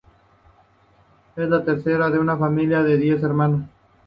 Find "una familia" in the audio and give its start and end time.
2.17-2.81